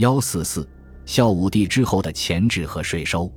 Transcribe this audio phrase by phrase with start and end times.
[0.00, 0.66] 幺四四，
[1.04, 3.30] 孝武帝之后的钱制和税收。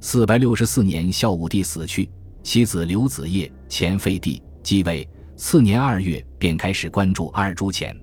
[0.00, 2.10] 四百六十四年，孝武帝死去，
[2.42, 5.08] 其子刘子业前废帝继位。
[5.36, 7.96] 次年二月，便开始关注二铢钱。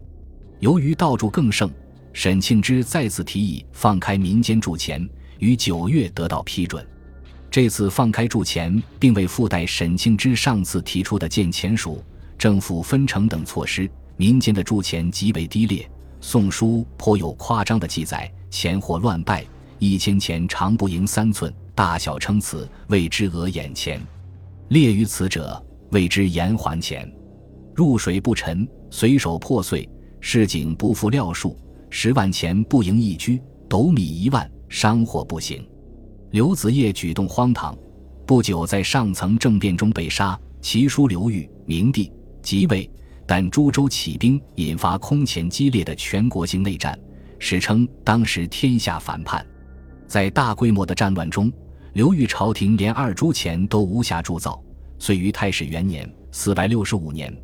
[0.61, 1.69] 由于盗铸更盛，
[2.13, 5.05] 沈庆之再次提议放开民间铸钱，
[5.39, 6.87] 于九月得到批准。
[7.51, 12.01] 这次放开铸钱，并未附带沈庆之上次提出的建钱署、
[12.37, 15.79] 政府分成等措施，民间的铸钱极为低劣。
[16.19, 19.45] 《宋书》颇有夸张的记载：钱货乱败，
[19.79, 24.01] 一千钱长不盈三寸，大小称此，谓之额眼钱。
[24.69, 27.09] 列于此者，谓之延环钱。
[27.75, 29.87] 入水不沉，随手破碎，
[30.19, 31.55] 市井不付料数，
[31.89, 35.65] 十万钱不盈一居，斗米一万，商货不行。
[36.31, 37.77] 刘子业举动荒唐，
[38.25, 40.37] 不久在上层政变中被杀。
[40.59, 42.11] 其叔刘裕，明帝
[42.41, 42.89] 即位，
[43.27, 46.97] 但株洲起兵，引发空前激烈的全国性内战，
[47.37, 49.45] 史称当时天下反叛。
[50.07, 51.51] 在大规模的战乱中，
[51.91, 54.63] 刘裕朝廷连二铢钱都无暇铸造，
[54.97, 57.35] 遂于太始元年（四百六十五年）。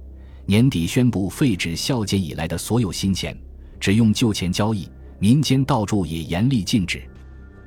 [0.48, 3.38] 年底宣布废止孝建以来的所有新钱，
[3.78, 7.04] 只用旧钱交易，民间盗铸也严厉禁止。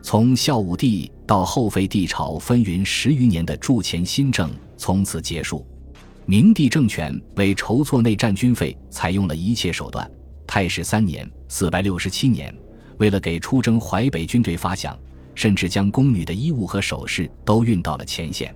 [0.00, 5.66] 从孝武帝到后废帝朝分匀十余年的铸钱新政从此结束。
[6.28, 10.10] 明帝政权为筹措内战军费，采用了一切手段。
[10.44, 12.52] 太始三年（四百六十七年），
[12.98, 14.92] 为了给出征淮北军队发饷，
[15.36, 18.52] 甚至将宫女的衣物和首饰都运到了前线。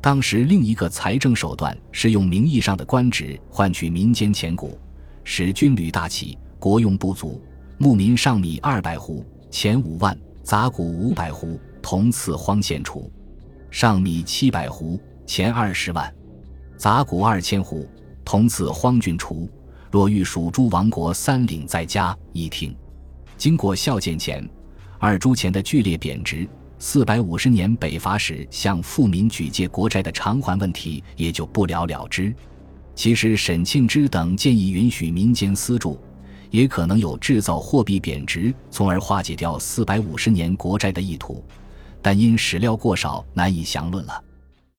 [0.00, 4.78] 当时另一个财政手段是用名义上的官职换取民间钱谷，
[5.22, 7.42] 使军旅大起，国用不足，
[7.76, 13.02] 牧民上米二百斛，钱五万，杂谷五百斛，同赐荒县出；
[13.70, 16.10] 上米七百斛，钱二十万，
[16.82, 17.86] 杂谷二千斛，
[18.24, 19.48] 同赐荒郡除。
[19.88, 22.74] 若欲属诸王国三领在家一听。
[23.38, 24.44] 经过孝建前，
[24.98, 26.44] 二铢钱的剧烈贬值。
[26.80, 32.34] 四百五十年北伐时向富民举借国债的偿还问题也就不了了之。
[32.96, 36.00] 其实沈庆之等建议允许民间私铸，
[36.50, 41.44] 也可能有制造货币贬值，从而化解掉四百五十年国债的意图，
[42.02, 44.24] 但因史料过少，难以详论了。